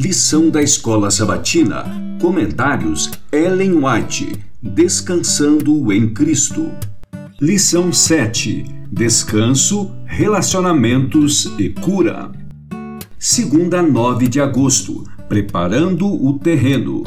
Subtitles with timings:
[0.00, 1.84] Lição da Escola Sabatina.
[2.20, 4.32] Comentários Ellen White.
[4.62, 6.70] Descansando em Cristo.
[7.40, 8.64] Lição 7.
[8.92, 12.30] Descanso, relacionamentos e cura.
[13.18, 15.02] Segunda 9 de agosto.
[15.28, 17.02] Preparando o terreno.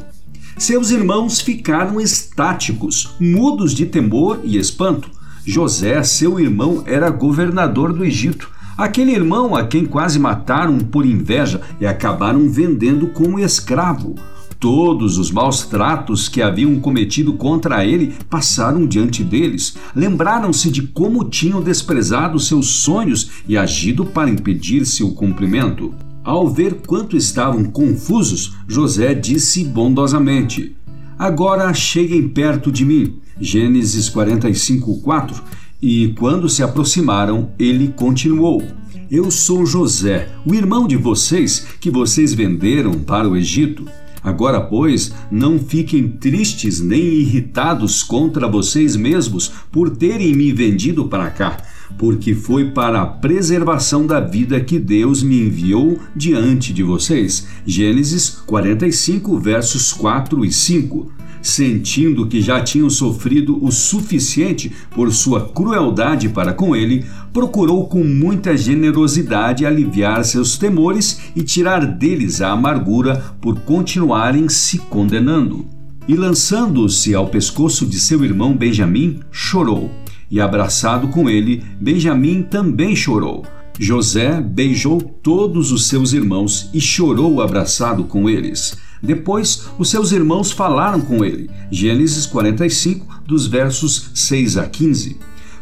[0.58, 5.10] Seus irmãos ficaram estáticos, mudos de temor e espanto.
[5.46, 8.52] José, seu irmão, era governador do Egito
[8.82, 14.16] Aquele irmão a quem quase mataram por inveja e acabaram vendendo como escravo.
[14.60, 19.76] Todos os maus tratos que haviam cometido contra ele passaram diante deles.
[19.96, 25.94] Lembraram-se de como tinham desprezado seus sonhos e agido para impedir seu cumprimento.
[26.24, 30.76] Ao ver quanto estavam confusos, José disse bondosamente:
[31.20, 33.20] Agora cheguem perto de mim.
[33.40, 38.64] Gênesis 45, 4 e quando se aproximaram, ele continuou:
[39.10, 43.86] Eu sou José, o irmão de vocês que vocês venderam para o Egito.
[44.24, 51.32] Agora, pois, não fiquem tristes nem irritados contra vocês mesmos por terem me vendido para
[51.32, 51.58] cá,
[51.98, 57.48] porque foi para a preservação da vida que Deus me enviou diante de vocês.
[57.66, 61.12] Gênesis 45, versos 4 e 5
[61.42, 68.04] sentindo que já tinham sofrido o suficiente por sua crueldade para com ele, procurou com
[68.04, 75.66] muita generosidade aliviar seus temores e tirar deles a amargura por continuarem se condenando.
[76.08, 79.92] E lançando-se ao pescoço de seu irmão Benjamim, chorou.
[80.30, 83.44] E abraçado com ele, Benjamim também chorou.
[83.80, 88.78] José beijou todos os seus irmãos e chorou abraçado com eles.
[89.02, 91.50] Depois, os seus irmãos falaram com ele.
[91.72, 95.18] Gênesis 45, dos versos 6 a 15.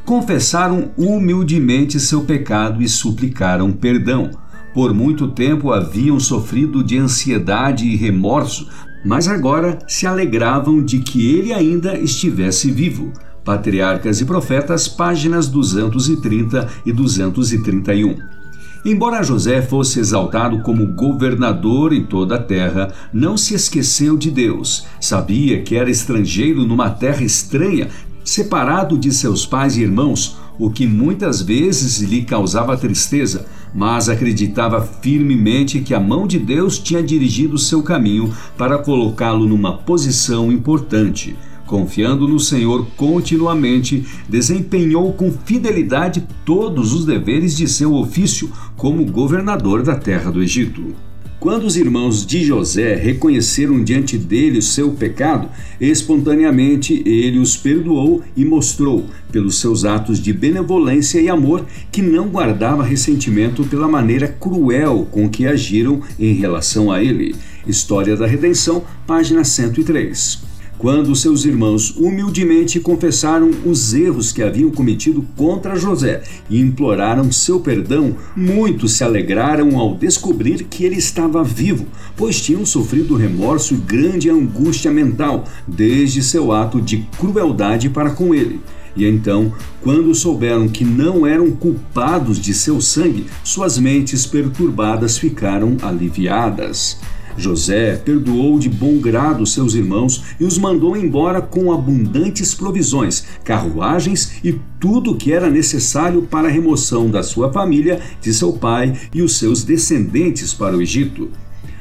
[0.06, 4.32] Confessaram humildemente seu pecado e suplicaram perdão.
[4.74, 8.68] Por muito tempo haviam sofrido de ansiedade e remorso,
[9.06, 13.14] mas agora se alegravam de que ele ainda estivesse vivo.
[13.44, 18.39] Patriarcas e Profetas, páginas 230 e 231.
[18.86, 24.86] Embora José fosse exaltado como governador em toda a terra, não se esqueceu de Deus.
[25.02, 27.90] Sabia que era estrangeiro numa terra estranha,
[28.24, 34.82] separado de seus pais e irmãos, o que muitas vezes lhe causava tristeza, mas acreditava
[34.82, 41.36] firmemente que a mão de Deus tinha dirigido seu caminho para colocá-lo numa posição importante
[41.70, 49.84] confiando no Senhor continuamente, desempenhou com fidelidade todos os deveres de seu ofício como governador
[49.84, 50.96] da terra do Egito.
[51.40, 55.48] Quando os irmãos de José reconheceram diante dele o seu pecado,
[55.80, 62.28] espontaneamente ele os perdoou e mostrou, pelos seus atos de benevolência e amor, que não
[62.28, 67.36] guardava ressentimento pela maneira cruel com que agiram em relação a ele.
[67.66, 75.26] História da Redenção, página 103 quando seus irmãos humildemente confessaram os erros que haviam cometido
[75.36, 81.86] contra José e imploraram seu perdão, muitos se alegraram ao descobrir que ele estava vivo,
[82.16, 88.34] pois tinham sofrido remorso e grande angústia mental desde seu ato de crueldade para com
[88.34, 88.62] ele.
[88.96, 89.52] E então,
[89.82, 96.98] quando souberam que não eram culpados de seu sangue, suas mentes perturbadas ficaram aliviadas.
[97.38, 104.34] José perdoou de bom grado seus irmãos e os mandou embora com abundantes provisões, carruagens
[104.44, 108.94] e tudo o que era necessário para a remoção da sua família, de seu pai
[109.14, 111.30] e os seus descendentes para o Egito.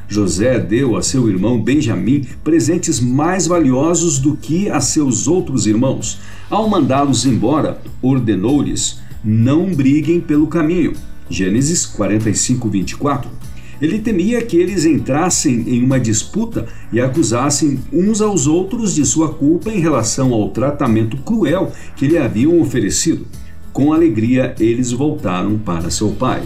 [0.08, 6.18] José deu a seu irmão Benjamim presentes mais valiosos do que a seus outros irmãos.
[6.48, 10.94] Ao mandá-los embora, ordenou-lhes: Não briguem pelo caminho.
[11.28, 13.47] Gênesis 45, 24.
[13.80, 19.32] Ele temia que eles entrassem em uma disputa e acusassem uns aos outros de sua
[19.32, 23.26] culpa em relação ao tratamento cruel que lhe haviam oferecido.
[23.72, 26.42] Com alegria, eles voltaram para seu pai.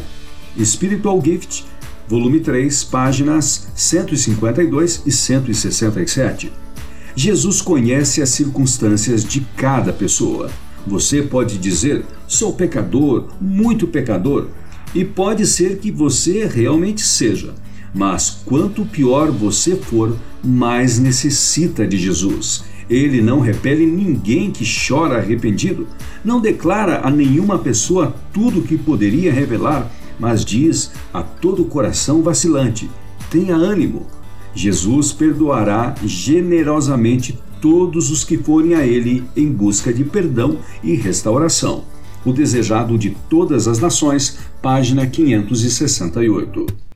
[0.62, 1.64] Spiritual Gift,
[2.06, 6.52] volume 3, páginas 152 e 167.
[7.16, 10.50] Jesus conhece as circunstâncias de cada pessoa.
[10.86, 14.48] Você pode dizer: sou pecador, muito pecador.
[14.94, 17.54] E pode ser que você realmente seja,
[17.94, 22.64] mas quanto pior você for, mais necessita de Jesus.
[22.90, 25.86] Ele não repele ninguém que chora arrependido,
[26.22, 29.90] não declara a nenhuma pessoa tudo o que poderia revelar,
[30.20, 32.90] mas diz a todo coração vacilante:
[33.30, 34.06] tenha ânimo.
[34.54, 41.84] Jesus perdoará generosamente todos os que forem a Ele em busca de perdão e restauração
[42.24, 46.91] o desejado de todas as nações, página 568.